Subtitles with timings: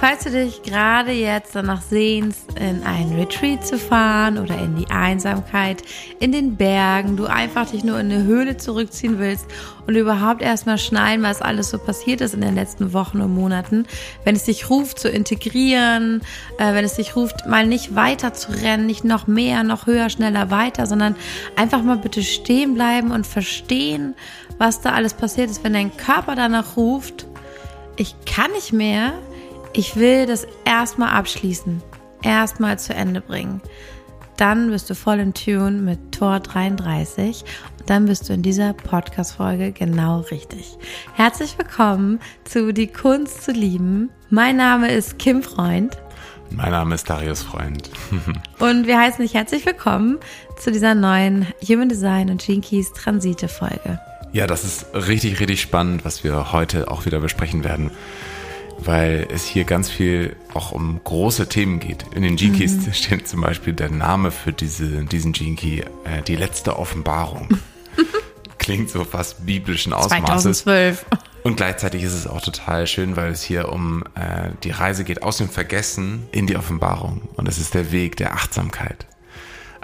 [0.00, 4.90] Falls du dich gerade jetzt danach sehnst, in einen Retreat zu fahren oder in die
[4.90, 5.82] Einsamkeit,
[6.18, 9.46] in den Bergen, du einfach dich nur in eine Höhle zurückziehen willst
[9.86, 13.86] und überhaupt erstmal schneiden, was alles so passiert ist in den letzten Wochen und Monaten,
[14.24, 16.22] wenn es dich ruft zu integrieren,
[16.58, 20.10] äh, wenn es dich ruft, mal nicht weiter zu rennen, nicht noch mehr, noch höher,
[20.10, 21.14] schneller weiter, sondern
[21.54, 24.14] einfach mal bitte stehen bleiben und verstehen,
[24.58, 27.27] was da alles passiert ist, wenn dein Körper danach ruft,
[27.98, 29.12] ich kann nicht mehr,
[29.72, 31.82] ich will das erstmal abschließen,
[32.22, 33.60] erstmal zu Ende bringen.
[34.36, 37.44] Dann bist du voll in Tune mit Tor 33
[37.76, 40.78] und dann bist du in dieser Podcast-Folge genau richtig.
[41.14, 44.10] Herzlich willkommen zu Die Kunst zu lieben.
[44.30, 45.98] Mein Name ist Kim Freund.
[46.50, 47.90] Mein Name ist Darius Freund.
[48.60, 50.18] und wir heißen dich herzlich willkommen
[50.56, 53.98] zu dieser neuen Human Design und Gene Keys Transite Folge.
[54.32, 57.90] Ja, das ist richtig, richtig spannend, was wir heute auch wieder besprechen werden
[58.78, 62.04] weil es hier ganz viel auch um große Themen geht.
[62.14, 62.92] In den Gene Keys mhm.
[62.92, 67.48] steht zum Beispiel der Name für diese, diesen Gene Key, äh, die letzte Offenbarung.
[68.58, 70.64] Klingt so fast biblischen Ausmaßes.
[70.64, 71.06] 2012.
[71.42, 75.22] Und gleichzeitig ist es auch total schön, weil es hier um äh, die Reise geht
[75.22, 77.28] aus dem Vergessen in die Offenbarung.
[77.36, 79.06] Und es ist der Weg der Achtsamkeit.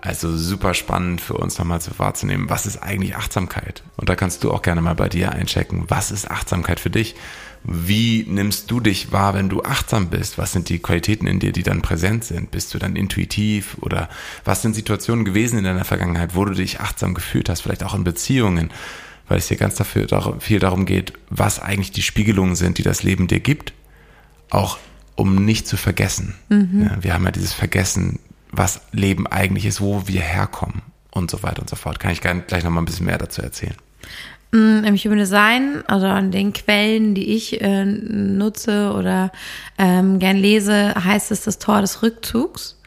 [0.04, 3.82] Also super spannend für uns nochmal zu wahrzunehmen, was ist eigentlich Achtsamkeit?
[3.96, 7.14] Und da kannst du auch gerne mal bei dir einchecken, was ist Achtsamkeit für dich?
[7.62, 10.36] Wie nimmst du dich wahr, wenn du achtsam bist?
[10.36, 12.50] Was sind die Qualitäten in dir, die dann präsent sind?
[12.50, 14.10] Bist du dann intuitiv oder
[14.44, 17.94] was sind Situationen gewesen in deiner Vergangenheit, wo du dich achtsam gefühlt hast, vielleicht auch
[17.94, 18.72] in Beziehungen?
[19.26, 20.06] Weil es hier ganz dafür,
[20.38, 23.72] viel darum geht, was eigentlich die Spiegelungen sind, die das Leben dir gibt,
[24.50, 24.76] auch
[25.14, 26.34] um nicht zu vergessen.
[26.50, 26.90] Mhm.
[26.90, 28.18] Ja, wir haben ja dieses Vergessen,
[28.56, 32.00] was Leben eigentlich ist, wo wir herkommen und so weiter und so fort.
[32.00, 33.76] Kann ich gleich noch mal ein bisschen mehr dazu erzählen.
[34.52, 39.32] Im Human Design, also an den Quellen, die ich äh, nutze oder
[39.78, 42.78] ähm, gern lese, heißt es das Tor des Rückzugs.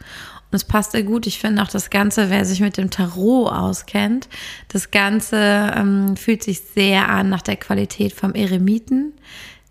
[0.50, 1.26] Und es passt sehr gut.
[1.26, 4.30] Ich finde auch das Ganze, wer sich mit dem Tarot auskennt,
[4.68, 9.12] das Ganze ähm, fühlt sich sehr an nach der Qualität vom Eremiten.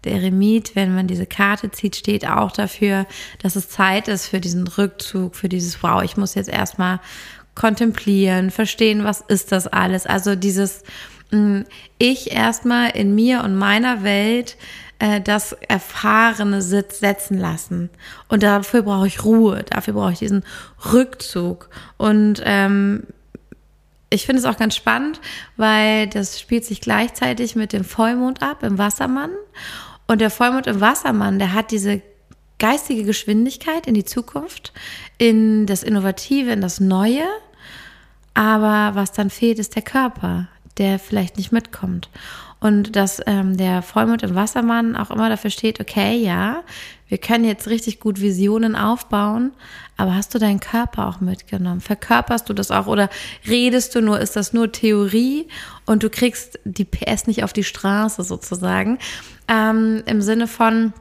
[0.04, 3.06] Der Eremit, wenn man diese Karte zieht, steht auch dafür,
[3.42, 7.00] dass es Zeit ist für diesen Rückzug, für dieses Wow, ich muss jetzt erstmal
[7.56, 10.06] kontemplieren, verstehen, was ist das alles.
[10.06, 10.84] Also dieses
[11.32, 11.62] Mm,
[11.98, 14.58] ich erstmal in mir und meiner Welt
[15.00, 17.90] äh, das Erfahrene Sitz setzen lassen.
[18.30, 20.44] Und dafür brauche ich Ruhe, dafür brauche ich diesen
[20.94, 21.70] Rückzug.
[21.98, 23.04] Und ähm,
[24.10, 25.20] ich finde es auch ganz spannend,
[25.58, 29.32] weil das spielt sich gleichzeitig mit dem Vollmond ab im Wassermann.
[30.08, 32.02] Und der Vollmond im Wassermann, der hat diese
[32.60, 34.74] geistige Geschwindigkeit in die Zukunft,
[35.18, 37.26] in das Innovative, in das Neue.
[38.34, 40.48] Aber was dann fehlt, ist der Körper
[40.78, 42.10] der vielleicht nicht mitkommt.
[42.60, 46.64] Und dass ähm, der Vollmond im Wassermann auch immer dafür steht, okay, ja,
[47.08, 49.52] wir können jetzt richtig gut Visionen aufbauen,
[49.96, 51.82] aber hast du deinen Körper auch mitgenommen?
[51.82, 53.10] Verkörperst du das auch oder
[53.48, 55.48] redest du nur, ist das nur Theorie
[55.86, 58.98] und du kriegst die PS nicht auf die Straße sozusagen?
[59.48, 60.94] Ähm, Im Sinne von,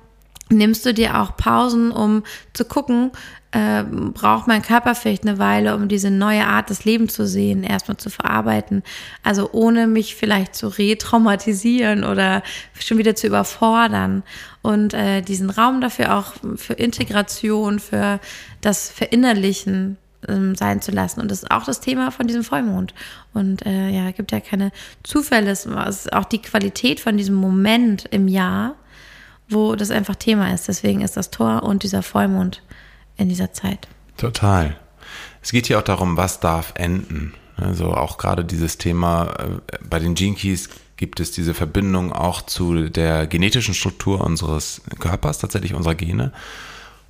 [0.49, 3.11] nimmst du dir auch Pausen, um zu gucken,
[3.53, 7.62] äh, braucht mein Körper vielleicht eine Weile, um diese neue Art des Lebens zu sehen,
[7.62, 8.83] erstmal zu verarbeiten.
[9.23, 12.43] Also ohne mich vielleicht zu retraumatisieren oder
[12.79, 14.23] schon wieder zu überfordern.
[14.62, 18.21] Und äh, diesen Raum dafür auch für Integration, für
[18.61, 19.97] das Verinnerlichen
[20.28, 21.21] ähm, sein zu lassen.
[21.21, 22.95] Und das ist auch das Thema von diesem Vollmond.
[23.33, 25.51] Und äh, ja, gibt ja keine Zufälle.
[25.51, 28.75] Es ist auch die Qualität von diesem Moment im Jahr,
[29.49, 30.69] wo das einfach Thema ist.
[30.69, 32.62] Deswegen ist das Tor und dieser Vollmond
[33.17, 33.89] in dieser Zeit.
[34.17, 34.77] Total.
[35.43, 37.34] Es geht hier auch darum, was darf enden.
[37.57, 42.43] Also auch gerade dieses Thema, äh, bei den Gene Keys gibt es diese Verbindung auch
[42.43, 46.33] zu der genetischen Struktur unseres Körpers, tatsächlich unserer Gene.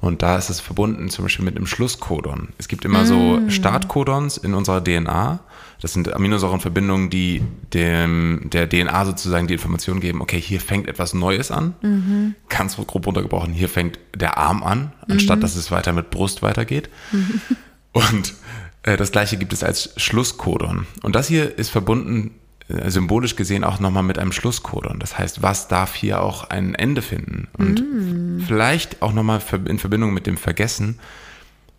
[0.01, 2.49] Und da ist es verbunden zum Beispiel mit einem Schlusscodon.
[2.59, 3.07] Es gibt immer mm.
[3.07, 5.41] so Startcodons in unserer DNA.
[5.81, 7.43] Das sind Aminosäurenverbindungen, die
[7.73, 11.75] dem, der DNA sozusagen die Information geben, okay, hier fängt etwas Neues an.
[11.83, 12.35] Mhm.
[12.49, 15.43] Ganz grob runtergebrochen, hier fängt der Arm an, anstatt mhm.
[15.43, 16.89] dass es weiter mit Brust weitergeht.
[17.13, 17.41] Mhm.
[17.93, 18.35] Und
[18.83, 20.87] äh, das gleiche gibt es als Schlusscodon.
[21.03, 22.35] Und das hier ist verbunden
[22.69, 24.99] symbolisch gesehen auch nochmal mit einem Schlusscodon.
[24.99, 27.49] Das heißt, was darf hier auch ein Ende finden?
[27.57, 28.45] Und mm.
[28.47, 30.99] vielleicht auch nochmal in Verbindung mit dem Vergessen.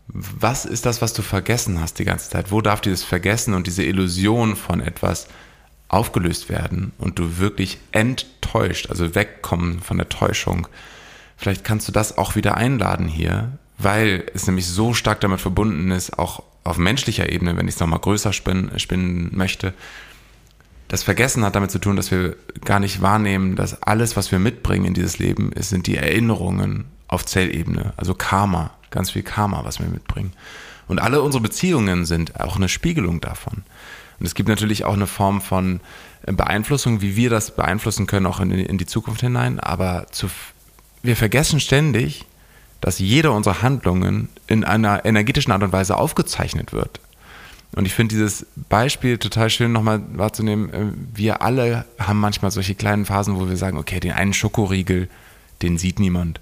[0.08, 2.52] Was ist das, was du vergessen hast die ganze Zeit?
[2.52, 5.28] Wo darf dieses Vergessen und diese Illusion von etwas
[5.90, 10.68] aufgelöst werden und du wirklich enttäuscht, also wegkommen von der Täuschung?
[11.36, 15.92] Vielleicht kannst du das auch wieder einladen hier, weil es nämlich so stark damit verbunden
[15.92, 19.74] ist, auch auf menschlicher Ebene, wenn ich es nochmal größer spinnen, spinnen möchte,
[20.88, 24.40] das Vergessen hat damit zu tun, dass wir gar nicht wahrnehmen, dass alles, was wir
[24.40, 29.64] mitbringen in dieses Leben, ist, sind die Erinnerungen auf Zellebene, also Karma, ganz viel Karma,
[29.66, 30.34] was wir mitbringen.
[30.88, 33.64] Und alle unsere Beziehungen sind auch eine Spiegelung davon.
[34.20, 35.82] Und es gibt natürlich auch eine Form von
[36.26, 39.60] Beeinflussung, wie wir das beeinflussen können, auch in, in die Zukunft hinein.
[39.60, 40.28] Aber zu,
[41.04, 42.26] wir vergessen ständig,
[42.82, 47.00] dass jede unserer Handlungen in einer energetischen Art und Weise aufgezeichnet wird.
[47.78, 50.74] Und ich finde dieses Beispiel total schön nochmal wahrzunehmen.
[50.74, 55.08] Äh, wir alle haben manchmal solche kleinen Phasen, wo wir sagen, okay, den einen Schokoriegel,
[55.62, 56.42] den sieht niemand.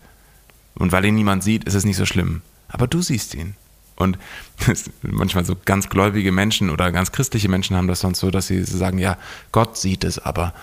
[0.76, 2.42] Und weil ihn niemand sieht, ist es nicht so schlimm.
[2.70, 3.56] Aber du siehst ihn.
[3.98, 4.18] Und
[5.02, 8.64] manchmal so ganz gläubige Menschen oder ganz christliche Menschen haben das sonst so, dass sie
[8.64, 9.18] sagen, ja,
[9.52, 10.54] Gott sieht es aber.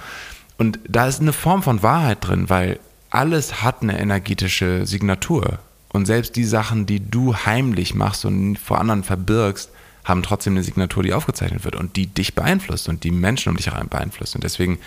[0.57, 2.81] Und da ist eine Form von Wahrheit drin, weil
[3.11, 5.59] alles hat eine energetische Signatur.
[5.91, 9.71] Und selbst die Sachen, die du heimlich machst und vor anderen verbirgst,
[10.05, 13.57] haben trotzdem eine Signatur, die aufgezeichnet wird und die dich beeinflusst und die Menschen um
[13.57, 14.35] dich herum beeinflusst.
[14.35, 14.79] Und deswegen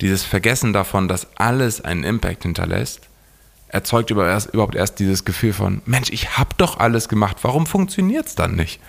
[0.00, 3.00] dieses Vergessen davon, dass alles einen Impact hinterlässt,
[3.68, 8.34] erzeugt überhaupt erst dieses Gefühl von, Mensch, ich habe doch alles gemacht, warum funktioniert es
[8.34, 8.80] dann nicht?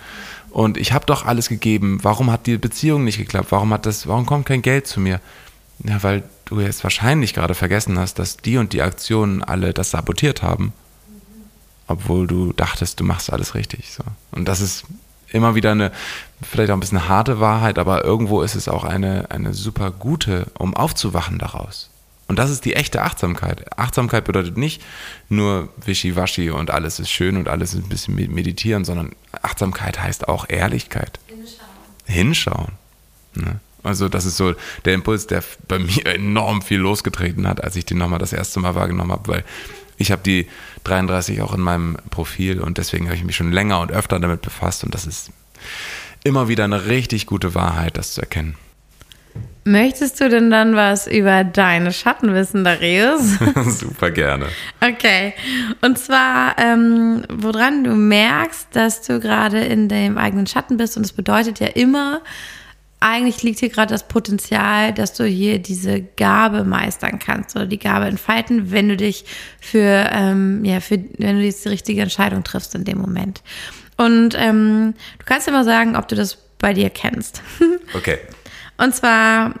[0.50, 3.48] Und ich habe doch alles gegeben, warum hat die Beziehung nicht geklappt?
[3.50, 5.20] Warum hat das, warum kommt kein Geld zu mir?
[5.84, 9.90] Ja, weil du jetzt wahrscheinlich gerade vergessen hast, dass die und die Aktionen alle das
[9.90, 10.72] sabotiert haben,
[11.86, 13.92] obwohl du dachtest, du machst alles richtig.
[13.92, 14.02] So.
[14.32, 14.84] Und das ist
[15.30, 15.92] immer wieder eine,
[16.42, 20.46] vielleicht auch ein bisschen harte Wahrheit, aber irgendwo ist es auch eine, eine super gute,
[20.58, 21.90] um aufzuwachen daraus.
[22.28, 23.78] Und das ist die echte Achtsamkeit.
[23.78, 24.82] Achtsamkeit bedeutet nicht
[25.30, 30.28] nur Wischiwaschi und alles ist schön und alles ist ein bisschen meditieren, sondern Achtsamkeit heißt
[30.28, 31.18] auch Ehrlichkeit.
[31.26, 31.68] Hinschauen.
[32.06, 32.72] Hinschauen.
[33.34, 33.60] Ne?
[33.82, 34.54] Also das ist so
[34.84, 38.60] der Impuls, der bei mir enorm viel losgetreten hat, als ich den nochmal das erste
[38.60, 39.44] Mal wahrgenommen habe, weil
[39.98, 40.46] ich habe die
[40.84, 44.42] 33 auch in meinem Profil und deswegen habe ich mich schon länger und öfter damit
[44.42, 45.30] befasst und das ist
[46.24, 48.56] immer wieder eine richtig gute Wahrheit, das zu erkennen.
[49.64, 53.38] Möchtest du denn dann was über deine Schatten wissen, Darius?
[53.78, 54.46] Super gerne.
[54.80, 55.34] Okay.
[55.82, 60.96] Und zwar, ähm, woran du merkst, dass du gerade in dem eigenen Schatten bist.
[60.96, 62.22] Und das bedeutet ja immer,
[63.00, 67.78] eigentlich liegt hier gerade das Potenzial, dass du hier diese Gabe meistern kannst oder die
[67.78, 69.24] Gabe entfalten, wenn du dich
[69.60, 73.42] für, ähm, ja, für, wenn du jetzt die richtige Entscheidung triffst in dem Moment.
[73.96, 77.42] Und ähm, du kannst immer sagen, ob du das bei dir kennst.
[77.94, 78.18] Okay.
[78.76, 79.54] Und zwar,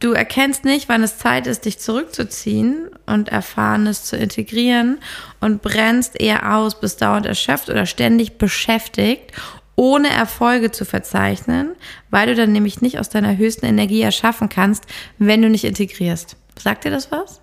[0.00, 4.98] du erkennst nicht, wann es Zeit ist, dich zurückzuziehen und Erfahrenes zu integrieren
[5.40, 9.32] und brennst eher aus, bist dauernd erschöpft oder ständig beschäftigt,
[9.78, 11.76] ohne Erfolge zu verzeichnen,
[12.10, 14.84] weil du dann nämlich nicht aus deiner höchsten Energie erschaffen kannst,
[15.18, 16.36] wenn du nicht integrierst.
[16.58, 17.40] Sagt dir das was?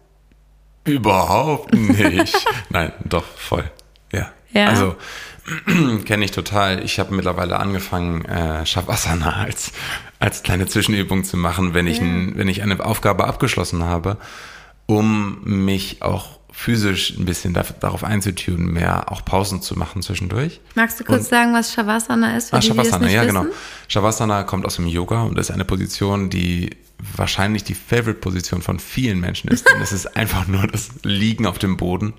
[0.83, 2.35] Überhaupt nicht.
[2.69, 3.71] Nein, doch, voll.
[4.11, 4.33] Ja.
[4.51, 4.67] ja.
[4.67, 4.97] Also
[6.05, 6.83] kenne ich total.
[6.83, 9.71] Ich habe mittlerweile angefangen, äh, Shavasana als,
[10.19, 12.03] als kleine Zwischenübung zu machen, wenn ich, ja.
[12.03, 14.17] wenn ich eine Aufgabe abgeschlossen habe,
[14.87, 20.61] um mich auch physisch ein bisschen darauf einzutun, mehr auch Pausen zu machen zwischendurch.
[20.73, 22.49] Magst du kurz und, sagen, was Shavasana ist?
[22.49, 23.41] Für ah, die, Shavasana, die ja, genau.
[23.41, 23.51] wissen?
[23.51, 23.61] genau.
[23.89, 26.69] Shavasana kommt aus dem Yoga und ist eine Position, die
[27.17, 29.69] wahrscheinlich die Favorite-Position von vielen Menschen ist.
[29.69, 32.13] Denn es ist einfach nur das Liegen auf dem Boden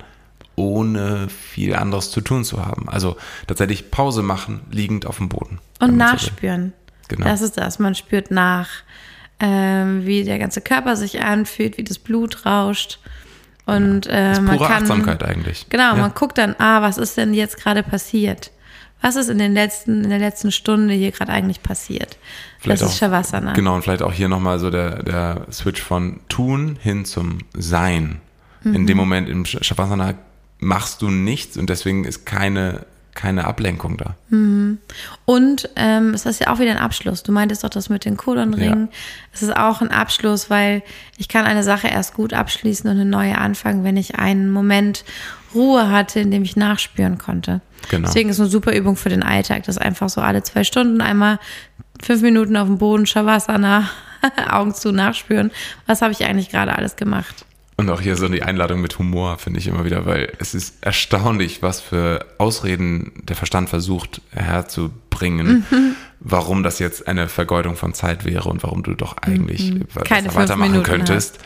[0.55, 2.87] ohne viel anderes zu tun zu haben.
[2.89, 3.17] Also
[3.47, 5.59] tatsächlich Pause machen, liegend auf dem Boden.
[5.79, 6.73] Und nachspüren.
[7.01, 7.27] So genau.
[7.27, 7.79] Das ist das.
[7.79, 8.69] Man spürt nach,
[9.39, 12.99] ähm, wie der ganze Körper sich anfühlt, wie das Blut rauscht.
[13.67, 15.67] Und äh, das ist pure man kann, Achtsamkeit eigentlich.
[15.69, 15.95] Genau, ja.
[15.95, 18.51] man guckt dann, ah, was ist denn jetzt gerade passiert?
[19.01, 22.17] Was ist in den letzten, in der letzten Stunde hier gerade eigentlich passiert?
[22.59, 23.53] Vielleicht das ist Shavasana.
[23.53, 28.21] Genau, und vielleicht auch hier nochmal so der, der Switch von tun hin zum Sein.
[28.63, 28.73] Mhm.
[28.73, 30.15] In dem Moment im Shavasana
[30.59, 32.85] machst du nichts und deswegen ist keine,
[33.17, 34.15] keine Ablenkung da.
[34.29, 34.77] Mhm.
[35.25, 37.23] Und ähm, es ist ja auch wieder ein Abschluss.
[37.23, 38.85] Du meintest doch das mit den Kolonringen.
[38.85, 38.97] Ja.
[39.33, 40.83] Es ist auch ein Abschluss, weil
[41.17, 45.03] ich kann eine Sache erst gut abschließen und eine neue anfangen, wenn ich einen Moment
[45.53, 47.61] Ruhe hatte, in dem ich nachspüren konnte.
[47.89, 48.07] Genau.
[48.07, 51.01] Deswegen ist es eine super Übung für den Alltag, das einfach so alle zwei Stunden
[51.01, 51.39] einmal
[52.01, 53.89] fünf Minuten auf dem Boden, Shavasana,
[54.51, 55.51] Augen zu nachspüren.
[55.87, 57.46] Was habe ich eigentlich gerade alles gemacht?
[57.79, 60.77] Und auch hier so die Einladung mit Humor finde ich immer wieder, weil es ist
[60.81, 65.95] erstaunlich, was für Ausreden der Verstand versucht herzubringen, mhm.
[66.19, 69.85] warum das jetzt eine Vergeudung von Zeit wäre und warum du doch eigentlich mhm.
[69.93, 71.35] weitermachen könntest.
[71.35, 71.45] Hast.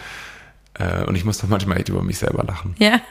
[0.79, 2.75] Äh, und ich muss doch manchmal echt über mich selber lachen.
[2.79, 3.01] Ja,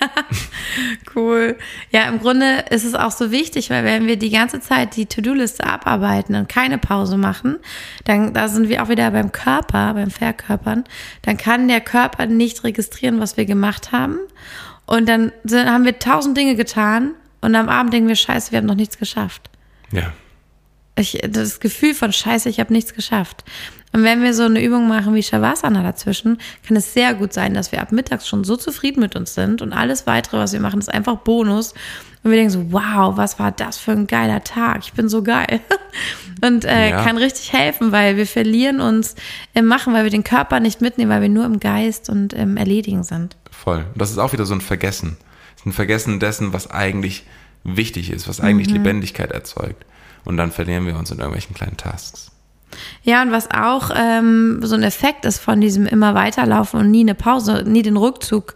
[1.14, 1.56] cool.
[1.90, 5.06] Ja, im Grunde ist es auch so wichtig, weil wenn wir die ganze Zeit die
[5.06, 7.58] To-Do-Liste abarbeiten und keine Pause machen,
[8.04, 10.84] dann da sind wir auch wieder beim Körper, beim Verkörpern,
[11.22, 14.18] dann kann der Körper nicht registrieren, was wir gemacht haben.
[14.86, 17.12] Und dann haben wir tausend Dinge getan
[17.42, 19.50] und am Abend denken wir, scheiße, wir haben noch nichts geschafft.
[19.92, 20.12] Ja.
[21.00, 23.44] Ich, das Gefühl von Scheiße, ich habe nichts geschafft.
[23.92, 27.54] Und wenn wir so eine Übung machen wie Shavasana dazwischen, kann es sehr gut sein,
[27.54, 30.60] dass wir ab mittags schon so zufrieden mit uns sind und alles weitere, was wir
[30.60, 31.74] machen, ist einfach Bonus.
[32.22, 34.80] Und wir denken so, wow, was war das für ein geiler Tag?
[34.84, 35.60] Ich bin so geil.
[36.42, 37.02] Und äh, ja.
[37.02, 39.14] kann richtig helfen, weil wir verlieren uns
[39.52, 42.56] im Machen, weil wir den Körper nicht mitnehmen, weil wir nur im Geist und im
[42.56, 43.36] Erledigen sind.
[43.50, 43.84] Voll.
[43.94, 45.18] Das ist auch wieder so ein Vergessen.
[45.66, 47.24] Ein Vergessen dessen, was eigentlich
[47.64, 48.76] wichtig ist, was eigentlich mhm.
[48.76, 49.84] Lebendigkeit erzeugt.
[50.24, 52.30] Und dann verlieren wir uns in irgendwelchen kleinen Tasks.
[53.02, 57.00] Ja, und was auch ähm, so ein Effekt ist von diesem immer weiterlaufen und nie
[57.00, 58.54] eine Pause, nie den Rückzug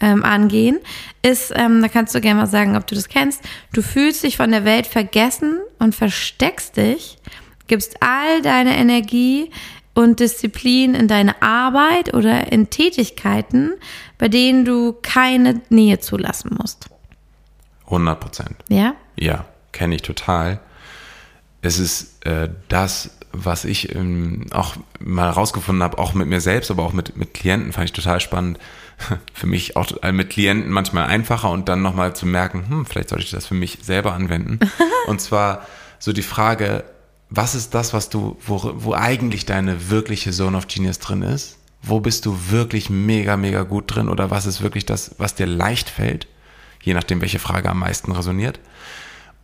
[0.00, 0.80] ähm, angehen,
[1.22, 3.42] ist, ähm, da kannst du gerne mal sagen, ob du das kennst,
[3.72, 7.18] du fühlst dich von der Welt vergessen und versteckst dich,
[7.68, 9.50] gibst all deine Energie
[9.94, 13.74] und Disziplin in deine Arbeit oder in Tätigkeiten,
[14.18, 16.88] bei denen du keine Nähe zulassen musst.
[17.86, 18.56] 100 Prozent.
[18.68, 18.94] Ja?
[19.16, 20.60] Ja, kenne ich total.
[21.62, 26.70] Es ist äh, das, was ich ähm, auch mal rausgefunden habe, auch mit mir selbst,
[26.70, 28.58] aber auch mit, mit Klienten, fand ich total spannend.
[29.32, 33.24] Für mich auch mit Klienten manchmal einfacher und dann nochmal zu merken, hm, vielleicht sollte
[33.24, 34.60] ich das für mich selber anwenden.
[35.06, 35.66] und zwar
[35.98, 36.84] so die Frage,
[37.30, 41.58] was ist das, was du, wo, wo eigentlich deine wirkliche Zone of Genius drin ist?
[41.82, 44.08] Wo bist du wirklich mega, mega gut drin?
[44.08, 46.28] Oder was ist wirklich das, was dir leicht fällt?
[46.82, 48.60] Je nachdem, welche Frage am meisten resoniert.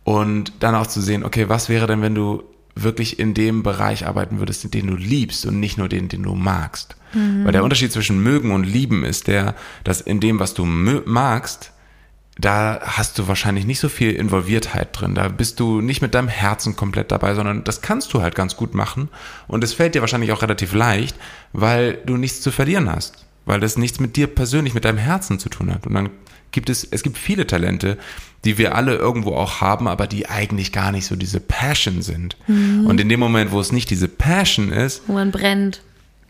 [0.09, 2.41] Und dann auch zu sehen, okay, was wäre denn, wenn du
[2.73, 6.33] wirklich in dem Bereich arbeiten würdest, den du liebst und nicht nur den, den du
[6.33, 6.95] magst.
[7.13, 7.45] Mhm.
[7.45, 11.73] Weil der Unterschied zwischen mögen und lieben ist der, dass in dem, was du magst,
[12.39, 15.13] da hast du wahrscheinlich nicht so viel Involviertheit drin.
[15.13, 18.55] Da bist du nicht mit deinem Herzen komplett dabei, sondern das kannst du halt ganz
[18.55, 19.09] gut machen.
[19.47, 21.15] Und es fällt dir wahrscheinlich auch relativ leicht,
[21.53, 23.27] weil du nichts zu verlieren hast.
[23.49, 25.87] Weil das nichts mit dir persönlich, mit deinem Herzen zu tun hat.
[25.87, 26.11] Und dann
[26.51, 27.97] gibt es, es gibt viele Talente,
[28.45, 32.37] die wir alle irgendwo auch haben, aber die eigentlich gar nicht so diese Passion sind.
[32.45, 32.85] Mhm.
[32.85, 35.81] Und in dem Moment, wo es nicht diese Passion ist, wo man brennt.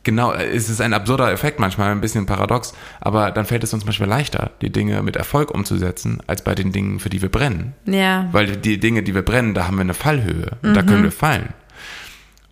[0.04, 3.84] Genau, es ist ein absurder Effekt manchmal, ein bisschen paradox, aber dann fällt es uns
[3.84, 7.74] manchmal leichter, die Dinge mit Erfolg umzusetzen, als bei den Dingen, für die wir brennen.
[7.86, 8.30] Ja.
[8.32, 10.74] Weil die Dinge, die wir brennen, da haben wir eine Fallhöhe und mhm.
[10.74, 11.50] da können wir fallen.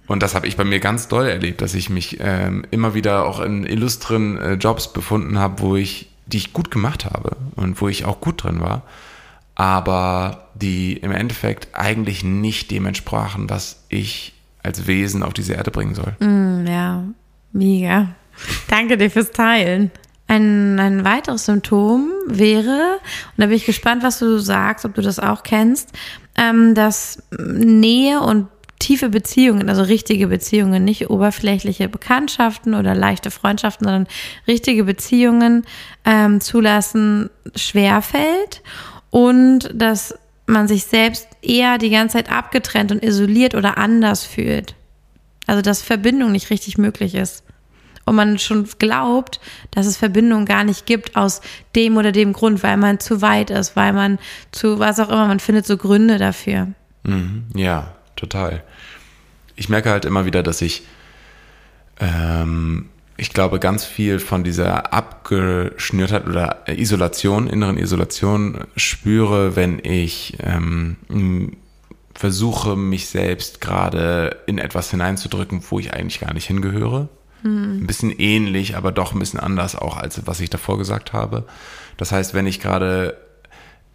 [0.07, 3.25] Und das habe ich bei mir ganz doll erlebt, dass ich mich ähm, immer wieder
[3.25, 7.79] auch in illustren äh, Jobs befunden habe, wo ich, die ich gut gemacht habe und
[7.81, 8.83] wo ich auch gut drin war
[9.57, 15.71] aber die im Endeffekt eigentlich nicht dem entsprachen, was ich als Wesen auf diese Erde
[15.71, 16.15] bringen soll.
[16.19, 17.03] Mm, ja,
[17.53, 18.09] mega.
[18.67, 19.89] Danke dir fürs Teilen.
[20.27, 22.99] Ein, ein weiteres Symptom wäre,
[23.35, 25.91] und da bin ich gespannt, was du sagst, ob du das auch kennst,
[26.37, 33.85] ähm, dass Nähe und tiefe Beziehungen, also richtige Beziehungen, nicht oberflächliche Bekanntschaften oder leichte Freundschaften,
[33.85, 34.07] sondern
[34.47, 35.65] richtige Beziehungen
[36.05, 38.61] ähm, zulassen, schwerfällt
[39.09, 40.15] und dass
[40.45, 44.75] man sich selbst eher die ganze Zeit abgetrennt und isoliert oder anders fühlt.
[45.45, 47.43] Also dass Verbindung nicht richtig möglich ist.
[48.05, 49.41] Und man schon glaubt,
[49.71, 51.41] dass es Verbindung gar nicht gibt aus
[51.75, 54.17] dem oder dem Grund, weil man zu weit ist, weil man
[54.53, 56.69] zu was auch immer, man findet so Gründe dafür.
[57.03, 58.63] Mhm, ja, total.
[59.55, 60.83] Ich merke halt immer wieder, dass ich
[61.99, 70.37] ähm, ich glaube, ganz viel von dieser Abgeschnürtheit oder Isolation, inneren Isolation spüre, wenn ich
[70.43, 71.57] ähm,
[72.13, 77.09] versuche, mich selbst gerade in etwas hineinzudrücken, wo ich eigentlich gar nicht hingehöre.
[77.41, 77.81] Mhm.
[77.81, 81.45] Ein bisschen ähnlich, aber doch ein bisschen anders auch, als was ich davor gesagt habe.
[81.97, 83.17] Das heißt, wenn ich gerade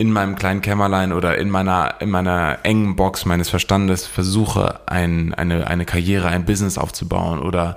[0.03, 5.33] in meinem kleinen Kämmerlein oder in meiner, in meiner engen Box meines Verstandes versuche, ein,
[5.33, 7.77] eine, eine Karriere, ein Business aufzubauen oder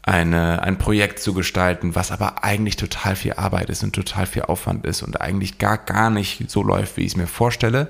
[0.00, 4.44] eine, ein Projekt zu gestalten, was aber eigentlich total viel Arbeit ist und total viel
[4.44, 7.88] Aufwand ist und eigentlich gar, gar nicht so läuft, wie ich es mir vorstelle,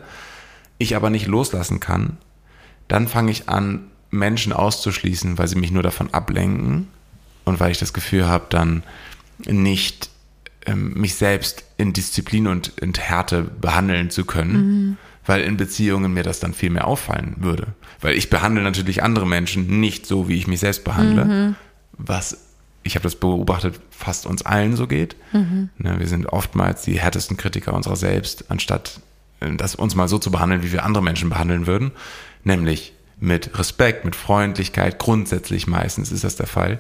[0.79, 2.17] ich aber nicht loslassen kann,
[2.89, 6.89] dann fange ich an, Menschen auszuschließen, weil sie mich nur davon ablenken
[7.45, 8.83] und weil ich das Gefühl habe, dann
[9.47, 10.11] nicht
[10.75, 14.53] mich selbst in Disziplin und in Härte behandeln zu können.
[14.53, 14.97] Mhm.
[15.27, 17.75] Weil in Beziehungen mir das dann viel mehr auffallen würde.
[18.01, 21.25] Weil ich behandle natürlich andere Menschen nicht so, wie ich mich selbst behandle.
[21.25, 21.57] Mhm
[21.99, 22.45] was
[22.85, 25.17] ich habe das beobachtet, fast uns allen so geht.
[25.33, 25.69] Mhm.
[25.77, 29.01] Wir sind oftmals die härtesten Kritiker unserer selbst, anstatt
[29.41, 31.91] äh, das uns mal so zu behandeln, wie wir andere Menschen behandeln würden.
[32.45, 36.79] Nämlich mit Respekt, mit Freundlichkeit, grundsätzlich meistens ist das der Fall.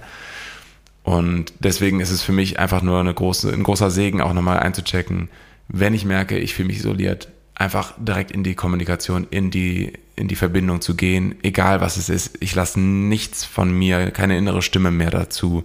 [1.08, 4.58] Und deswegen ist es für mich einfach nur eine große, ein großer Segen, auch nochmal
[4.58, 5.30] einzuchecken,
[5.66, 10.28] wenn ich merke, ich fühle mich isoliert, einfach direkt in die Kommunikation, in die, in
[10.28, 12.36] die Verbindung zu gehen, egal was es ist.
[12.40, 15.64] Ich lasse nichts von mir, keine innere Stimme mehr dazu,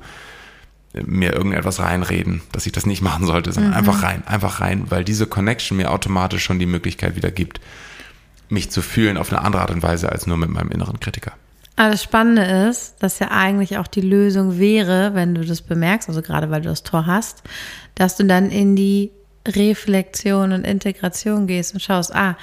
[0.94, 3.78] mir irgendetwas reinreden, dass ich das nicht machen sollte, sondern mhm.
[3.80, 7.60] einfach rein, einfach rein, weil diese Connection mir automatisch schon die Möglichkeit wieder gibt,
[8.48, 11.34] mich zu fühlen auf eine andere Art und Weise als nur mit meinem inneren Kritiker.
[11.76, 16.08] Aber das Spannende ist, dass ja eigentlich auch die Lösung wäre, wenn du das bemerkst,
[16.08, 17.42] also gerade weil du das Tor hast,
[17.96, 19.12] dass du dann in die
[19.48, 22.38] Reflexion und Integration gehst und schaust, ah,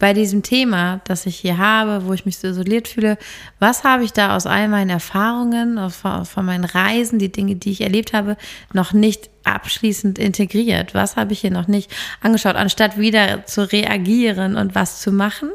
[0.00, 3.18] bei diesem Thema, das ich hier habe, wo ich mich so isoliert fühle,
[3.58, 7.82] was habe ich da aus all meinen Erfahrungen, von meinen Reisen, die Dinge, die ich
[7.82, 8.38] erlebt habe,
[8.72, 10.94] noch nicht abschließend integriert?
[10.94, 15.50] Was habe ich hier noch nicht angeschaut, anstatt wieder zu reagieren und was zu machen?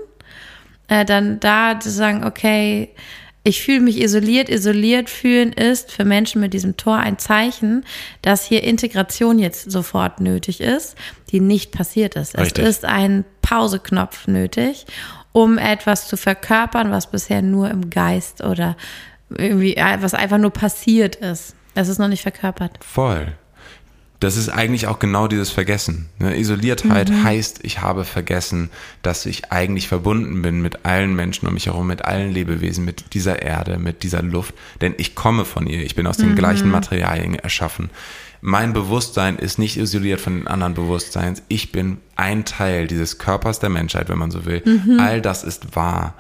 [0.88, 2.90] Äh, dann da zu sagen, okay,
[3.44, 4.50] ich fühle mich isoliert.
[4.50, 7.86] Isoliert fühlen ist für Menschen mit diesem Tor ein Zeichen,
[8.24, 10.96] dass hier Integration jetzt sofort nötig ist,
[11.32, 12.38] die nicht passiert ist.
[12.38, 12.64] Richtig.
[12.64, 14.88] Es ist ein Pauseknopf nötig,
[15.32, 18.76] um etwas zu verkörpern, was bisher nur im Geist oder
[19.30, 21.56] irgendwie, äh, was einfach nur passiert ist.
[21.76, 22.80] Es ist noch nicht verkörpert.
[22.84, 23.36] Voll
[24.20, 26.08] das ist eigentlich auch genau dieses Vergessen.
[26.20, 26.38] Ne?
[26.38, 27.24] Isoliertheit mhm.
[27.24, 28.70] heißt, ich habe vergessen,
[29.02, 33.14] dass ich eigentlich verbunden bin mit allen Menschen um mich herum, mit allen Lebewesen, mit
[33.14, 34.54] dieser Erde, mit dieser Luft.
[34.82, 35.84] Denn ich komme von ihr.
[35.84, 36.36] Ich bin aus den mhm.
[36.36, 37.90] gleichen Materialien erschaffen.
[38.42, 41.42] Mein Bewusstsein ist nicht isoliert von den anderen Bewusstseins.
[41.48, 44.62] Ich bin ein Teil dieses Körpers der Menschheit, wenn man so will.
[44.64, 45.00] Mhm.
[45.00, 46.14] All das ist wahr.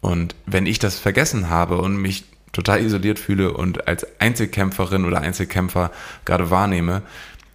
[0.00, 5.20] Und wenn ich das vergessen habe und mich total isoliert fühle und als Einzelkämpferin oder
[5.20, 5.90] Einzelkämpfer
[6.24, 7.02] gerade wahrnehme,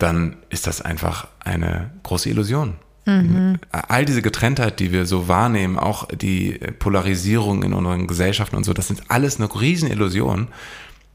[0.04, 2.76] dann ist das einfach eine große Illusion.
[3.06, 3.58] Mhm.
[3.72, 8.74] All diese Getrenntheit, die wir so wahrnehmen, auch die Polarisierung in unseren Gesellschaften und so,
[8.74, 10.50] das sind alles eine Riesenillusion,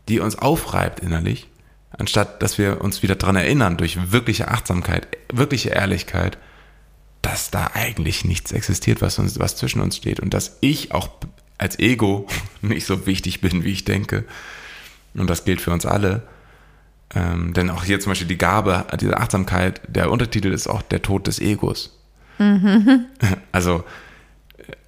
[0.09, 1.49] die uns aufreibt innerlich,
[1.91, 6.39] anstatt dass wir uns wieder daran erinnern, durch wirkliche Achtsamkeit, wirkliche Ehrlichkeit,
[7.21, 11.11] dass da eigentlich nichts existiert, was, uns, was zwischen uns steht und dass ich auch
[11.59, 12.27] als Ego
[12.63, 14.25] nicht so wichtig bin, wie ich denke.
[15.13, 16.23] Und das gilt für uns alle
[17.15, 21.03] ähm, denn auch hier zum Beispiel die Gabe, diese Achtsamkeit, der Untertitel ist auch der
[21.03, 21.99] Tod des Egos.
[22.39, 23.07] Mhm.
[23.53, 23.85] Also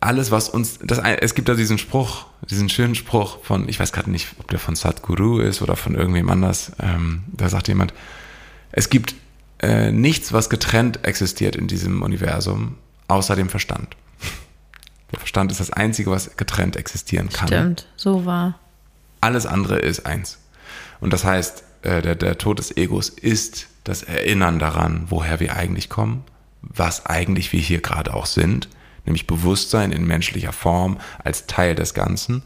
[0.00, 3.92] alles, was uns, das, es gibt da diesen Spruch, diesen schönen Spruch von, ich weiß
[3.92, 7.94] gerade nicht, ob der von Sadhguru ist oder von irgendwem anders, ähm, da sagt jemand,
[8.72, 9.14] es gibt
[9.58, 12.76] äh, nichts, was getrennt existiert in diesem Universum,
[13.08, 13.96] außer dem Verstand.
[15.12, 17.48] Der Verstand ist das Einzige, was getrennt existieren kann.
[17.48, 18.58] Stimmt, so war.
[19.20, 20.38] Alles andere ist eins.
[21.00, 25.56] Und das heißt, äh, der, der Tod des Egos ist das Erinnern daran, woher wir
[25.56, 26.24] eigentlich kommen,
[26.62, 28.68] was eigentlich wir hier gerade auch sind,
[29.06, 32.42] nämlich Bewusstsein in menschlicher Form als Teil des Ganzen.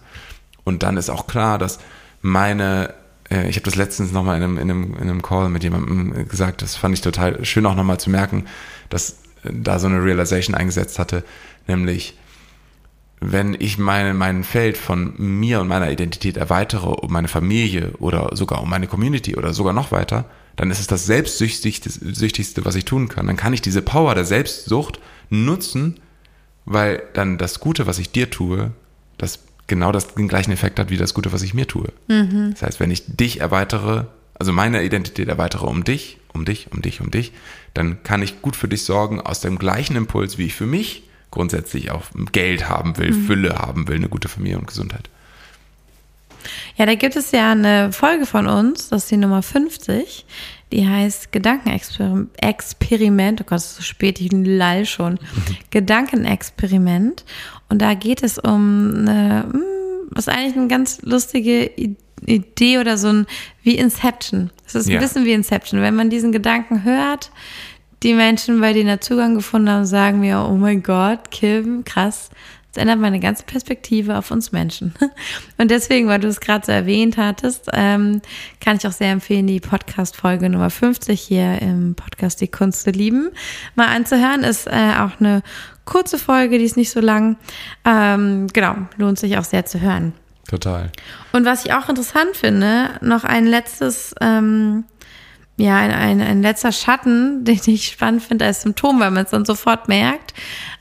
[0.63, 1.79] Und dann ist auch klar, dass
[2.23, 2.95] meine,
[3.31, 6.29] äh, ich habe das letztens nochmal in einem, in, einem, in einem Call mit jemandem
[6.29, 8.47] gesagt, das fand ich total schön auch nochmal zu merken,
[8.89, 11.25] dass da so eine Realization eingesetzt hatte,
[11.67, 12.17] nämlich
[13.33, 18.31] wenn ich meine, mein Feld von mir und meiner Identität erweitere um meine Familie oder
[18.37, 22.85] sogar um meine Community oder sogar noch weiter, dann ist es das Selbstsüchtigste, was ich
[22.85, 23.27] tun kann.
[23.27, 26.01] Dann kann ich diese Power der Selbstsucht nutzen,
[26.65, 28.73] weil dann das Gute, was ich dir tue,
[29.17, 31.89] das genau das, den gleichen Effekt hat wie das Gute, was ich mir tue.
[32.09, 32.51] Mhm.
[32.53, 36.83] Das heißt, wenn ich dich erweitere, also meine Identität erweitere um dich, um dich, um
[36.83, 37.33] dich, um dich,
[37.73, 41.05] dann kann ich gut für dich sorgen aus dem gleichen Impuls, wie ich für mich
[41.35, 43.27] grundsätzlich auch Geld haben will, mhm.
[43.27, 45.11] Fülle haben will, eine gute Familie und Gesundheit.
[46.77, 50.27] Ja, da gibt es ja eine Folge von uns, das ist die Nummer 50,
[50.73, 53.41] die heißt Gedankenexperiment.
[53.41, 55.19] Oh Gott, es ist so spät, ich lall schon.
[55.71, 57.25] Gedankenexperiment.
[57.69, 59.63] Und da geht es um eine, hm,
[60.11, 61.71] was eigentlich eine ganz lustige
[62.27, 63.27] Idee oder so ein,
[63.63, 64.51] wie Inception.
[64.67, 65.01] Es ist ein ja.
[65.01, 65.81] bisschen wie Inception.
[65.81, 67.31] Wenn man diesen Gedanken hört,
[68.05, 72.31] die Menschen, bei denen er Zugang gefunden haben, sagen mir, oh mein Gott, Kim, krass.
[72.73, 74.95] Das ändert meine ganze Perspektive auf uns Menschen.
[75.59, 78.21] Und deswegen, weil du es gerade so erwähnt hattest, ähm,
[78.61, 82.91] kann ich auch sehr empfehlen, die Podcast-Folge Nummer 50 hier im Podcast Die Kunst zu
[82.91, 83.31] lieben
[83.75, 84.43] mal anzuhören.
[84.43, 85.43] Ist äh, auch eine
[85.85, 87.37] kurze Folge, die ist nicht so lang.
[87.85, 90.13] Ähm, genau, lohnt sich auch sehr zu hören.
[90.49, 90.91] Total.
[91.33, 94.85] Und was ich auch interessant finde, noch ein letztes ähm,
[95.57, 99.31] ja, ein, ein, ein letzter Schatten, den ich spannend finde als Symptom, weil man es
[99.31, 100.35] dann sofort merkt.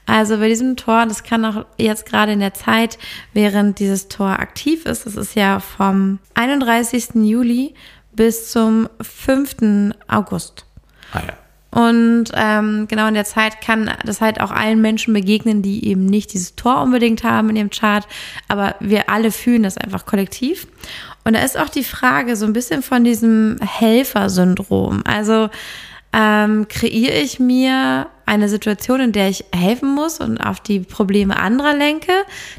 [0.05, 2.97] Also bei diesem Tor, das kann auch jetzt gerade in der Zeit,
[3.33, 7.15] während dieses Tor aktiv ist, das ist ja vom 31.
[7.15, 7.73] Juli
[8.11, 9.93] bis zum 5.
[10.07, 10.65] August.
[11.13, 11.42] Ah ja.
[11.73, 16.05] Und ähm, genau in der Zeit kann das halt auch allen Menschen begegnen, die eben
[16.05, 18.07] nicht dieses Tor unbedingt haben in ihrem Chart,
[18.47, 20.67] aber wir alle fühlen das einfach kollektiv.
[21.23, 25.01] Und da ist auch die Frage so ein bisschen von diesem Helfersyndrom.
[25.05, 25.49] Also
[26.13, 31.37] ähm, kreiere ich mir eine Situation, in der ich helfen muss und auf die Probleme
[31.37, 32.11] anderer lenke,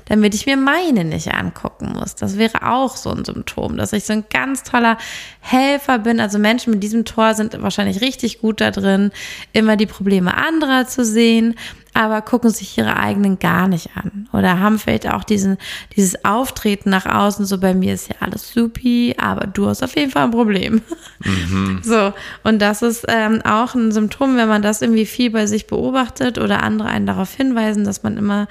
[0.06, 2.14] damit ich mir meine nicht angucken muss.
[2.14, 4.98] Das wäre auch so ein Symptom, dass ich so ein ganz toller
[5.40, 6.20] Helfer bin.
[6.20, 9.10] Also Menschen mit diesem Tor sind wahrscheinlich richtig gut da drin,
[9.52, 11.54] immer die Probleme anderer zu sehen,
[11.94, 14.28] aber gucken sich ihre eigenen gar nicht an.
[14.32, 15.56] Oder haben vielleicht auch diesen,
[15.96, 19.94] dieses Auftreten nach außen, so bei mir ist ja alles supi, aber du hast auf
[19.94, 20.82] jeden Fall ein Problem.
[21.24, 21.80] Mhm.
[21.84, 25.53] So, und das ist ähm, auch ein Symptom, wenn man das irgendwie viel bei sich
[25.62, 28.48] beobachtet oder andere einen darauf hinweisen, dass man immer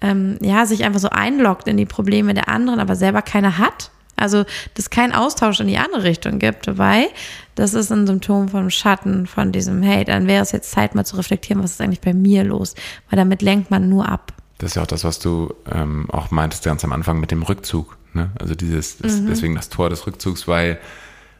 [0.00, 3.90] ähm, ja, sich einfach so einloggt in die Probleme der anderen, aber selber keine hat.
[4.16, 6.66] Also, dass kein Austausch in die andere Richtung gibt.
[6.66, 7.08] Dabei,
[7.54, 11.04] das ist ein Symptom vom Schatten, von diesem, hey, dann wäre es jetzt Zeit, mal
[11.04, 12.74] zu reflektieren, was ist eigentlich bei mir los?
[13.10, 14.32] Weil damit lenkt man nur ab.
[14.58, 17.42] Das ist ja auch das, was du ähm, auch meintest ganz am Anfang mit dem
[17.42, 17.98] Rückzug.
[18.14, 18.30] Ne?
[18.38, 19.26] Also dieses, mhm.
[19.28, 20.78] deswegen das Tor des Rückzugs, weil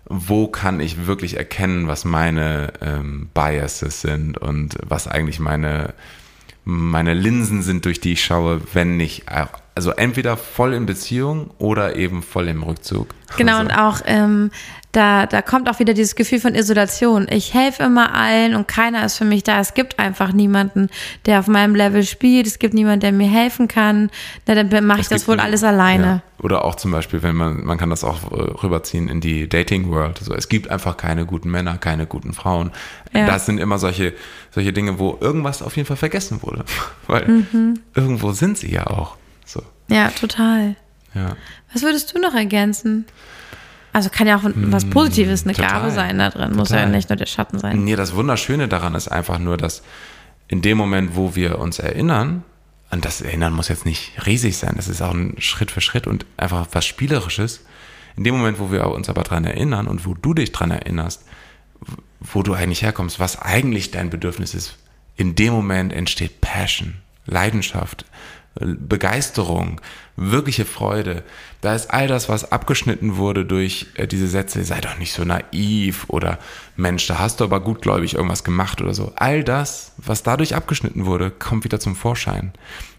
[0.09, 5.95] wo kann ich wirklich erkennen, was meine ähm, Biases sind und was eigentlich meine
[6.69, 9.29] meine Linsen sind, durch die ich schaue, wenn ich,
[9.77, 13.09] also entweder voll in Beziehung oder eben voll im Rückzug.
[13.37, 13.65] Genau, also.
[13.65, 14.51] und auch ähm,
[14.93, 17.27] da, da kommt auch wieder dieses Gefühl von Isolation.
[17.29, 19.61] Ich helfe immer allen und keiner ist für mich da.
[19.61, 20.89] Es gibt einfach niemanden,
[21.27, 22.47] der auf meinem Level spielt.
[22.47, 24.09] Es gibt niemanden, der mir helfen kann.
[24.47, 26.07] Na, dann mache ich das wohl alles alleine.
[26.07, 26.23] Ja.
[26.43, 29.91] Oder auch zum Beispiel, wenn man, man kann das auch äh, rüberziehen in die Dating
[29.91, 30.19] World.
[30.23, 32.71] So, es gibt einfach keine guten Männer, keine guten Frauen.
[33.13, 33.27] Ja.
[33.27, 34.15] Das sind immer solche,
[34.53, 36.65] solche Dinge, wo irgendwas auf jeden Fall vergessen wurde.
[37.07, 37.81] Weil mhm.
[37.95, 39.19] irgendwo sind sie ja auch.
[39.47, 39.63] So.
[39.89, 40.77] Ja, total.
[41.15, 41.37] Ja.
[41.73, 43.07] Was würdest du noch ergänzen?
[43.93, 45.71] Also kann ja auch was hm, Positives, eine Total.
[45.71, 46.85] Gabe sein da drin, muss Total.
[46.85, 47.83] ja nicht nur der Schatten sein.
[47.85, 49.83] Nee, das Wunderschöne daran ist einfach nur, dass
[50.49, 52.45] in dem Moment, wo wir uns erinnern,
[52.91, 56.07] und das Erinnern muss jetzt nicht riesig sein, das ist auch ein Schritt für Schritt
[56.07, 57.65] und einfach was Spielerisches.
[58.17, 61.25] In dem Moment, wo wir uns aber daran erinnern und wo du dich daran erinnerst,
[62.21, 64.77] wo du eigentlich herkommst, was eigentlich dein Bedürfnis ist,
[65.17, 66.95] in dem Moment entsteht Passion,
[67.27, 68.05] Leidenschaft,
[68.61, 69.81] Begeisterung,
[70.17, 71.25] wirkliche Freude.
[71.61, 75.25] Da ist all das, was abgeschnitten wurde durch äh, diese Sätze, sei doch nicht so
[75.25, 76.39] naiv oder
[76.75, 79.13] Mensch, da hast du aber gutgläubig irgendwas gemacht oder so.
[79.17, 82.53] All das, was dadurch abgeschnitten wurde, kommt wieder zum Vorschein.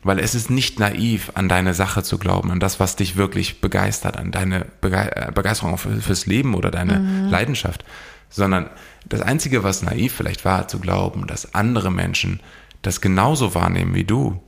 [0.04, 3.60] Weil es ist nicht naiv, an deine Sache zu glauben, an das, was dich wirklich
[3.60, 7.30] begeistert, an deine äh, Begeisterung fürs Leben oder deine mhm.
[7.30, 7.84] Leidenschaft.
[8.30, 8.70] Sondern
[9.06, 12.42] das Einzige, was naiv vielleicht war, zu glauben, dass andere Menschen
[12.84, 14.40] das genauso wahrnehmen wie du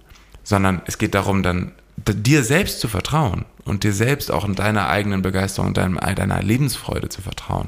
[0.50, 4.90] sondern es geht darum, dann dir selbst zu vertrauen und dir selbst auch in deiner
[4.90, 7.68] eigenen Begeisterung, deinem, deiner Lebensfreude zu vertrauen.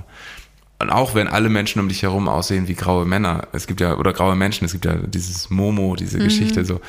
[0.80, 3.98] Und auch wenn alle Menschen um dich herum aussehen wie graue Männer, es gibt ja,
[3.98, 6.24] oder graue Menschen, es gibt ja dieses Momo, diese mhm.
[6.24, 6.82] Geschichte, so,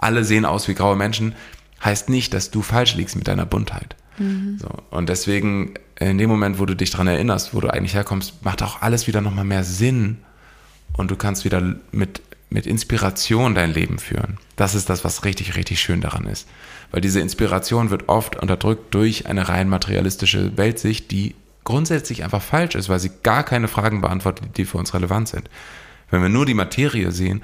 [0.00, 1.36] alle sehen aus wie graue Menschen,
[1.84, 3.94] heißt nicht, dass du falsch liegst mit deiner Buntheit.
[4.18, 4.58] Mhm.
[4.58, 8.44] So, und deswegen, in dem Moment, wo du dich daran erinnerst, wo du eigentlich herkommst,
[8.44, 10.18] macht auch alles wieder nochmal mehr Sinn
[10.94, 14.38] und du kannst wieder mit mit Inspiration dein Leben führen.
[14.54, 16.48] Das ist das, was richtig, richtig schön daran ist.
[16.90, 22.76] Weil diese Inspiration wird oft unterdrückt durch eine rein materialistische Weltsicht, die grundsätzlich einfach falsch
[22.76, 25.50] ist, weil sie gar keine Fragen beantwortet, die für uns relevant sind.
[26.10, 27.42] Wenn wir nur die Materie sehen,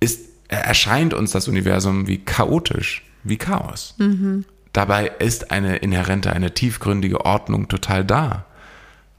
[0.00, 3.94] ist, erscheint uns das Universum wie chaotisch, wie Chaos.
[3.98, 4.46] Mhm.
[4.72, 8.46] Dabei ist eine inhärente, eine tiefgründige Ordnung total da.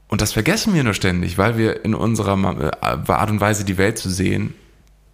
[0.08, 3.78] Und das vergessen wir nur ständig, weil wir in unserer äh, Art und Weise, die
[3.78, 4.54] Welt zu sehen,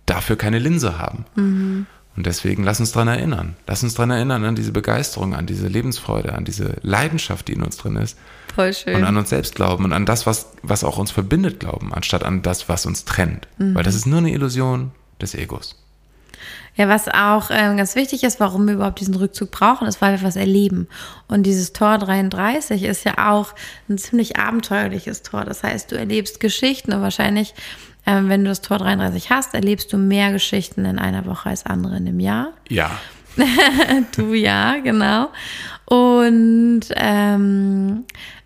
[0.07, 1.25] dafür keine Linse haben.
[1.35, 1.87] Mhm.
[2.17, 3.57] Und deswegen lass uns daran erinnern.
[3.67, 7.63] Lass uns daran erinnern, an diese Begeisterung, an diese Lebensfreude, an diese Leidenschaft, die in
[7.63, 8.17] uns drin ist.
[8.55, 8.95] Voll schön.
[8.95, 12.23] Und an uns selbst glauben und an das, was, was auch uns verbindet, glauben, anstatt
[12.23, 13.49] an das, was uns trennt.
[13.59, 13.75] Mhm.
[13.75, 15.77] Weil das ist nur eine Illusion des Egos.
[16.77, 20.19] Ja, was auch ähm, ganz wichtig ist, warum wir überhaupt diesen Rückzug brauchen, ist, weil
[20.19, 20.89] wir was erleben.
[21.29, 23.55] Und dieses Tor 33 ist ja auch
[23.89, 25.45] ein ziemlich abenteuerliches Tor.
[25.45, 27.55] Das heißt, du erlebst Geschichten und wahrscheinlich
[28.07, 31.65] ähm, wenn du das Tor 33 hast, erlebst du mehr Geschichten in einer Woche als
[31.67, 32.53] andere in einem Jahr.
[32.69, 32.99] Ja.
[34.17, 35.31] du ja, genau.
[35.87, 38.05] Und ähm,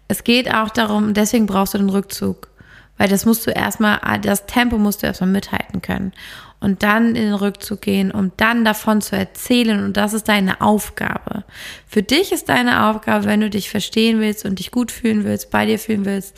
[0.09, 2.49] es geht auch darum, deswegen brauchst du den Rückzug.
[2.97, 6.13] Weil das musst du erstmal, das Tempo musst du erstmal mithalten können.
[6.61, 9.85] Und dann in den Rückzug gehen, um dann davon zu erzählen.
[9.85, 11.45] Und das ist deine Aufgabe.
[11.87, 15.53] Für dich ist deine Aufgabe, wenn du dich verstehen willst und dich gut fühlen willst,
[15.53, 16.37] bei dir fühlen willst,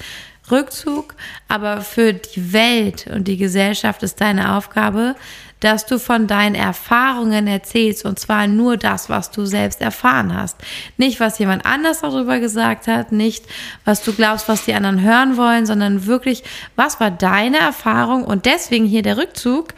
[0.51, 1.15] Rückzug,
[1.49, 5.15] aber für die Welt und die Gesellschaft ist deine Aufgabe,
[5.61, 10.57] dass du von deinen Erfahrungen erzählst und zwar nur das, was du selbst erfahren hast.
[10.97, 13.45] Nicht, was jemand anders darüber gesagt hat, nicht,
[13.85, 16.43] was du glaubst, was die anderen hören wollen, sondern wirklich,
[16.77, 19.75] was war deine Erfahrung und deswegen hier der Rückzug.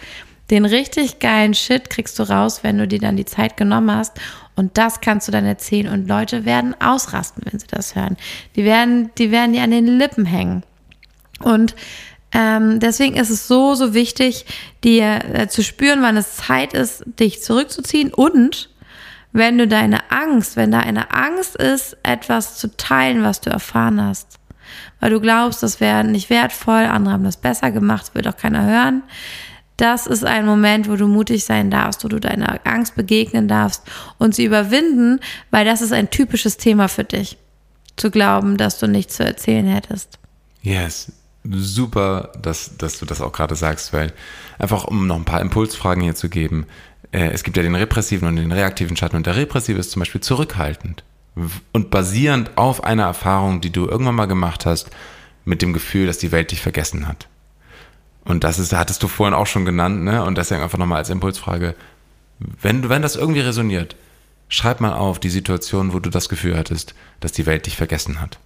[0.53, 4.21] Den richtig geilen Shit kriegst du raus, wenn du dir dann die Zeit genommen hast.
[4.55, 5.88] Und das kannst du dann erzählen.
[5.88, 8.19] Und Leute werden ausrasten, wenn sie das hören.
[8.55, 10.62] Die werden, die werden dir an den Lippen hängen.
[11.41, 11.75] Und
[12.33, 14.45] ähm, deswegen ist es so, so wichtig,
[14.85, 18.12] dir äh, zu spüren, wann es Zeit ist, dich zurückzuziehen.
[18.12, 18.69] Und
[19.33, 24.03] wenn du deine Angst, wenn da eine Angst ist, etwas zu teilen, was du erfahren
[24.03, 24.38] hast,
[25.01, 28.67] weil du glaubst, das wäre nicht wertvoll, andere haben das besser gemacht, will doch keiner
[28.67, 29.03] hören,
[29.77, 33.83] das ist ein Moment, wo du mutig sein darfst, wo du deiner Angst begegnen darfst
[34.19, 37.39] und sie überwinden, weil das ist ein typisches Thema für dich.
[37.97, 40.19] Zu glauben, dass du nichts zu erzählen hättest.
[40.63, 41.13] Yes,
[41.45, 44.13] super, dass, dass du das auch gerade sagst, weil
[44.59, 46.67] einfach um noch ein paar Impulsfragen hier zu geben,
[47.11, 50.01] äh, es gibt ja den repressiven und den reaktiven Schatten und der repressive ist zum
[50.01, 51.05] Beispiel zurückhaltend
[51.73, 54.91] und basierend auf einer Erfahrung, die du irgendwann mal gemacht hast,
[55.45, 57.29] mit dem Gefühl, dass die Welt dich vergessen hat.
[58.25, 60.25] Und das ist, hattest du vorhin auch schon genannt, ne?
[60.25, 61.75] Und deswegen einfach nochmal als Impulsfrage,
[62.39, 63.97] wenn, wenn das irgendwie resoniert,
[64.49, 68.21] schreib mal auf die Situation, wo du das Gefühl hattest, dass die Welt dich vergessen
[68.21, 68.39] hat.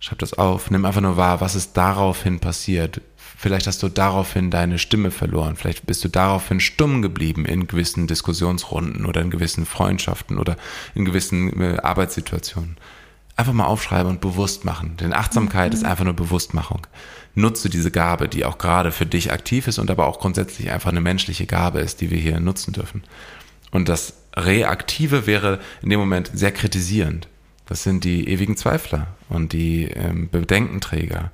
[0.00, 3.00] Schreib das auf, nimm einfach nur wahr, was ist daraufhin passiert.
[3.16, 8.06] Vielleicht hast du daraufhin deine Stimme verloren, vielleicht bist du daraufhin stumm geblieben in gewissen
[8.06, 10.56] Diskussionsrunden oder in gewissen Freundschaften oder
[10.94, 12.76] in gewissen äh, Arbeitssituationen.
[13.36, 14.96] Einfach mal aufschreiben und bewusst machen.
[14.96, 15.78] Denn Achtsamkeit mhm.
[15.78, 16.86] ist einfach nur Bewusstmachung.
[17.38, 20.90] Nutze diese Gabe, die auch gerade für dich aktiv ist und aber auch grundsätzlich einfach
[20.90, 23.02] eine menschliche Gabe ist, die wir hier nutzen dürfen.
[23.70, 27.28] Und das Reaktive wäre in dem Moment sehr kritisierend.
[27.66, 31.30] Das sind die ewigen Zweifler und die ähm, Bedenkenträger.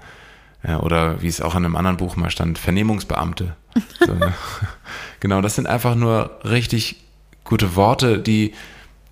[0.66, 3.54] Ja, oder wie es auch in einem anderen Buch mal stand, Vernehmungsbeamte.
[4.00, 4.32] So, ne?
[5.20, 6.96] genau, das sind einfach nur richtig
[7.44, 8.54] gute Worte, die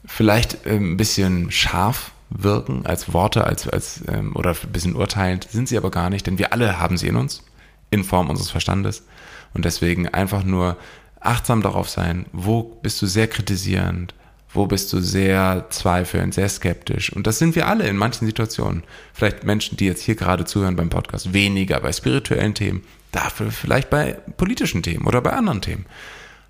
[0.05, 5.49] vielleicht ähm, ein bisschen scharf wirken als Worte, als, als ähm, oder ein bisschen urteilend,
[5.51, 7.45] sind sie aber gar nicht, denn wir alle haben sie in uns,
[7.91, 9.07] in Form unseres Verstandes.
[9.55, 10.77] Und deswegen einfach nur
[11.21, 14.15] achtsam darauf sein, wo bist du sehr kritisierend,
[14.55, 17.13] wo bist du sehr zweifelnd, sehr skeptisch.
[17.13, 18.83] Und das sind wir alle in manchen Situationen.
[19.13, 23.91] Vielleicht Menschen, die jetzt hier gerade zuhören beim Podcast, weniger bei spirituellen Themen, dafür vielleicht
[23.91, 25.87] bei politischen Themen oder bei anderen Themen.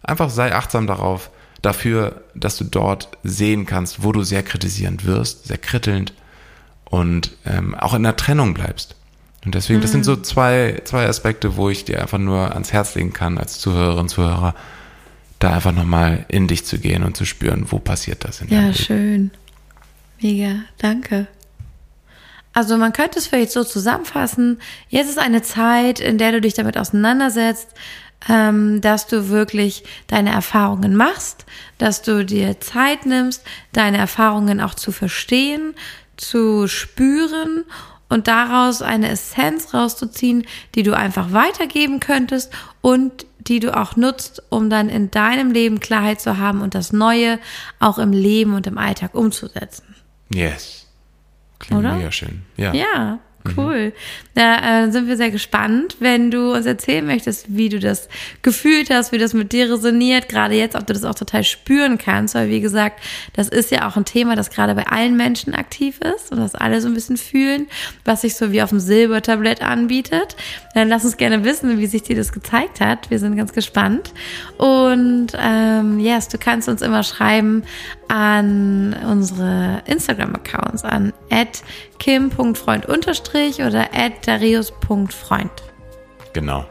[0.03, 1.31] Einfach sei achtsam darauf,
[1.62, 6.12] dafür, dass du dort sehen kannst, wo du sehr kritisierend wirst, sehr krittelnd
[6.85, 8.96] und ähm, auch in der Trennung bleibst.
[9.44, 9.83] Und deswegen, mhm.
[9.83, 10.25] das sind so mhm.
[10.25, 14.55] zwei, zwei Aspekte, wo ich dir einfach nur ans Herz legen kann, als Zuhörerin, Zuhörer,
[15.38, 18.61] da einfach nochmal in dich zu gehen und zu spüren, wo passiert das in Ja,
[18.61, 18.75] Leben.
[18.75, 19.31] schön.
[20.20, 21.27] Mega, danke.
[22.53, 24.61] Also man könnte es vielleicht so zusammenfassen.
[24.88, 27.68] Jetzt ist eine Zeit, in der du dich damit auseinandersetzt,
[28.29, 31.47] ähm, dass du wirklich deine Erfahrungen machst,
[31.79, 35.75] dass du dir Zeit nimmst, deine Erfahrungen auch zu verstehen,
[36.17, 37.65] zu spüren
[38.09, 44.43] und daraus eine Essenz rauszuziehen, die du einfach weitergeben könntest und die du auch nutzt,
[44.51, 47.39] um dann in deinem Leben Klarheit zu haben und das Neue
[47.81, 49.95] auch im Leben und im Alltag umzusetzen.
[50.33, 50.87] Yes.
[51.59, 51.95] Klingt Oder?
[51.95, 52.43] mega schön.
[52.57, 52.73] Ja.
[52.73, 53.19] Ja.
[53.57, 53.93] Cool.
[54.35, 58.09] Da äh, sind wir sehr gespannt, wenn du uns erzählen möchtest, wie du das
[58.43, 61.99] gefühlt hast, wie das mit dir resoniert, gerade jetzt, ob du das auch total spüren
[61.99, 63.01] kannst, weil wie gesagt,
[63.35, 66.55] das ist ja auch ein Thema, das gerade bei allen Menschen aktiv ist und das
[66.55, 67.67] alle so ein bisschen fühlen,
[68.05, 70.37] was sich so wie auf dem Silbertablett anbietet.
[70.75, 73.11] Dann lass uns gerne wissen, wie sich dir das gezeigt hat.
[73.11, 74.13] Wir sind ganz gespannt.
[74.57, 77.65] Und ähm, yes, du kannst uns immer schreiben
[78.09, 81.13] an unsere Instagram-Accounts an
[81.99, 82.89] kim.freund
[83.35, 83.88] oder
[84.25, 85.51] darius.freund.
[86.33, 86.66] Genau.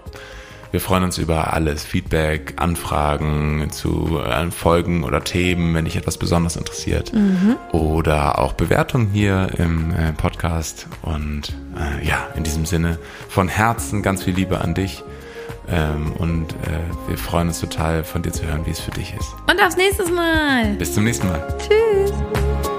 [0.71, 6.17] Wir freuen uns über alles, Feedback, Anfragen zu äh, Folgen oder Themen, wenn dich etwas
[6.17, 7.11] besonders interessiert.
[7.13, 7.57] Mhm.
[7.73, 10.87] Oder auch Bewertungen hier im äh, Podcast.
[11.01, 12.97] Und äh, ja, in diesem Sinne
[13.27, 15.03] von Herzen ganz viel Liebe an dich.
[15.69, 19.13] Ähm, und äh, wir freuen uns total, von dir zu hören, wie es für dich
[19.13, 19.33] ist.
[19.49, 20.75] Und aufs nächste Mal.
[20.75, 21.45] Bis zum nächsten Mal.
[21.59, 22.70] Tschüss.